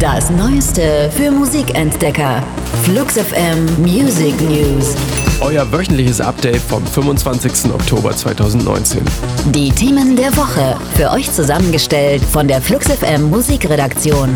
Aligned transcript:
Das 0.00 0.30
Neueste 0.30 1.10
für 1.14 1.30
Musikentdecker. 1.30 2.42
Flux 2.84 3.18
FM 3.18 3.66
Music 3.82 4.32
News. 4.40 4.96
Euer 5.42 5.70
wöchentliches 5.70 6.22
Update 6.22 6.56
vom 6.56 6.86
25. 6.86 7.70
Oktober 7.70 8.12
2019. 8.12 9.02
Die 9.52 9.68
Themen 9.68 10.16
der 10.16 10.34
Woche. 10.38 10.74
Für 10.94 11.10
euch 11.10 11.30
zusammengestellt 11.30 12.22
von 12.22 12.48
der 12.48 12.62
Flux 12.62 12.86
FM 12.86 13.28
Musikredaktion. 13.28 14.30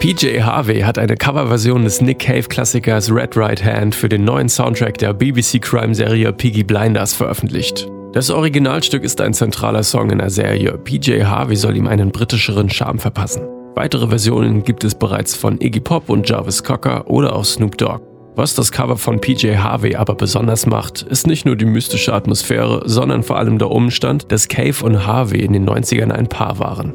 PJ 0.00 0.42
Harvey 0.42 0.82
hat 0.82 0.98
eine 0.98 1.16
Coverversion 1.16 1.82
des 1.82 2.02
Nick 2.02 2.18
Cave-Klassikers 2.18 3.10
Red 3.10 3.38
Right 3.38 3.64
Hand 3.64 3.94
für 3.94 4.10
den 4.10 4.24
neuen 4.24 4.50
Soundtrack 4.50 4.98
der 4.98 5.14
BBC 5.14 5.62
Crime-Serie 5.62 6.30
Piggy 6.34 6.62
Blinders 6.62 7.14
veröffentlicht. 7.14 7.88
Das 8.16 8.30
Originalstück 8.30 9.04
ist 9.04 9.20
ein 9.20 9.34
zentraler 9.34 9.82
Song 9.82 10.08
in 10.08 10.16
der 10.16 10.30
Serie. 10.30 10.78
PJ 10.78 11.24
Harvey 11.24 11.54
soll 11.54 11.76
ihm 11.76 11.86
einen 11.86 12.12
britischeren 12.12 12.70
Charme 12.70 12.98
verpassen. 12.98 13.42
Weitere 13.74 14.08
Versionen 14.08 14.62
gibt 14.62 14.84
es 14.84 14.94
bereits 14.94 15.36
von 15.36 15.60
Iggy 15.60 15.80
Pop 15.80 16.08
und 16.08 16.26
Jarvis 16.26 16.64
Cocker 16.64 17.10
oder 17.10 17.36
auch 17.36 17.44
Snoop 17.44 17.76
Dogg. 17.76 18.00
Was 18.34 18.54
das 18.54 18.72
Cover 18.72 18.96
von 18.96 19.20
PJ 19.20 19.56
Harvey 19.56 19.96
aber 19.96 20.14
besonders 20.14 20.64
macht, 20.64 21.02
ist 21.02 21.26
nicht 21.26 21.44
nur 21.44 21.56
die 21.56 21.66
mystische 21.66 22.14
Atmosphäre, 22.14 22.84
sondern 22.86 23.22
vor 23.22 23.36
allem 23.36 23.58
der 23.58 23.70
Umstand, 23.70 24.32
dass 24.32 24.48
Cave 24.48 24.82
und 24.82 25.06
Harvey 25.06 25.44
in 25.44 25.52
den 25.52 25.68
90ern 25.68 26.10
ein 26.10 26.26
Paar 26.26 26.58
waren. 26.58 26.94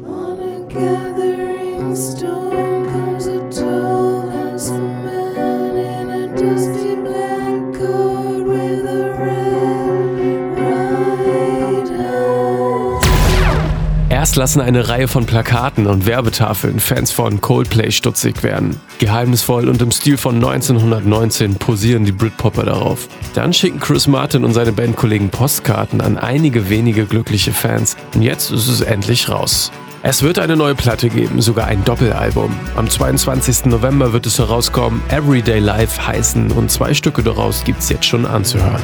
Erst 14.22 14.36
lassen 14.36 14.60
eine 14.60 14.88
Reihe 14.88 15.08
von 15.08 15.26
Plakaten 15.26 15.88
und 15.88 16.06
Werbetafeln 16.06 16.78
Fans 16.78 17.10
von 17.10 17.40
Coldplay 17.40 17.90
stutzig 17.90 18.44
werden. 18.44 18.78
Geheimnisvoll 19.00 19.68
und 19.68 19.82
im 19.82 19.90
Stil 19.90 20.16
von 20.16 20.36
1919 20.36 21.56
posieren 21.56 22.04
die 22.04 22.12
Britpopper 22.12 22.62
darauf. 22.62 23.08
Dann 23.34 23.52
schicken 23.52 23.80
Chris 23.80 24.06
Martin 24.06 24.44
und 24.44 24.52
seine 24.52 24.70
Bandkollegen 24.70 25.30
Postkarten 25.30 26.00
an 26.00 26.18
einige 26.18 26.70
wenige 26.70 27.04
glückliche 27.06 27.50
Fans. 27.52 27.96
Und 28.14 28.22
jetzt 28.22 28.52
ist 28.52 28.68
es 28.68 28.80
endlich 28.80 29.28
raus. 29.28 29.72
Es 30.04 30.22
wird 30.22 30.38
eine 30.38 30.56
neue 30.56 30.76
Platte 30.76 31.08
geben, 31.08 31.42
sogar 31.42 31.66
ein 31.66 31.82
Doppelalbum. 31.82 32.54
Am 32.76 32.88
22. 32.88 33.64
November 33.64 34.12
wird 34.12 34.26
es 34.26 34.38
herauskommen, 34.38 35.02
Everyday 35.08 35.58
Life 35.58 36.06
heißen 36.06 36.52
und 36.52 36.70
zwei 36.70 36.94
Stücke 36.94 37.24
daraus 37.24 37.64
gibt 37.64 37.80
es 37.80 37.88
jetzt 37.88 38.04
schon 38.04 38.24
anzuhören. 38.24 38.82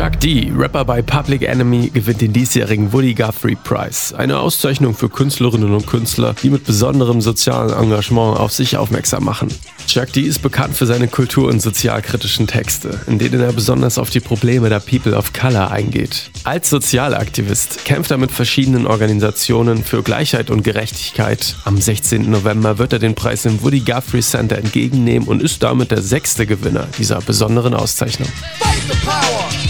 Chuck 0.00 0.18
D, 0.18 0.50
Rapper 0.56 0.86
bei 0.86 1.02
Public 1.02 1.42
Enemy, 1.42 1.90
gewinnt 1.90 2.22
den 2.22 2.32
diesjährigen 2.32 2.90
Woody 2.90 3.12
Guthrie 3.12 3.54
Prize. 3.54 4.16
Eine 4.16 4.38
Auszeichnung 4.38 4.94
für 4.94 5.10
Künstlerinnen 5.10 5.74
und 5.74 5.86
Künstler, 5.86 6.34
die 6.42 6.48
mit 6.48 6.64
besonderem 6.64 7.20
sozialen 7.20 7.70
Engagement 7.70 8.40
auf 8.40 8.50
sich 8.50 8.78
aufmerksam 8.78 9.24
machen. 9.24 9.48
Chuck 9.86 10.10
D 10.14 10.22
ist 10.22 10.40
bekannt 10.40 10.74
für 10.74 10.86
seine 10.86 11.06
kultur- 11.06 11.50
und 11.50 11.60
sozialkritischen 11.60 12.46
Texte, 12.46 12.98
in 13.08 13.18
denen 13.18 13.42
er 13.42 13.52
besonders 13.52 13.98
auf 13.98 14.08
die 14.08 14.20
Probleme 14.20 14.70
der 14.70 14.80
People 14.80 15.14
of 15.14 15.34
Color 15.34 15.70
eingeht. 15.70 16.30
Als 16.44 16.70
Sozialaktivist 16.70 17.84
kämpft 17.84 18.10
er 18.10 18.16
mit 18.16 18.30
verschiedenen 18.30 18.86
Organisationen 18.86 19.84
für 19.84 20.02
Gleichheit 20.02 20.48
und 20.48 20.62
Gerechtigkeit. 20.62 21.56
Am 21.66 21.78
16. 21.78 22.30
November 22.30 22.78
wird 22.78 22.94
er 22.94 23.00
den 23.00 23.14
Preis 23.14 23.44
im 23.44 23.62
Woody 23.62 23.80
Guthrie 23.80 24.22
Center 24.22 24.56
entgegennehmen 24.56 25.28
und 25.28 25.42
ist 25.42 25.62
damit 25.62 25.90
der 25.90 26.00
sechste 26.00 26.46
Gewinner 26.46 26.86
dieser 26.96 27.20
besonderen 27.20 27.74
Auszeichnung. 27.74 28.30
Das 28.88 29.69